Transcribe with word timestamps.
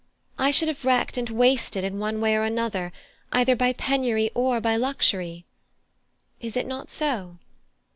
I 0.39 0.49
should 0.49 0.67
have 0.67 0.83
wrecked 0.83 1.15
and 1.15 1.29
wasted 1.29 1.83
in 1.83 1.99
one 1.99 2.19
way 2.19 2.35
or 2.35 2.41
another, 2.41 2.91
either 3.31 3.55
by 3.55 3.71
penury 3.73 4.31
or 4.33 4.59
by 4.59 4.75
luxury. 4.75 5.45
Is 6.39 6.57
it 6.57 6.65
not 6.65 6.89
so?" 6.89 7.37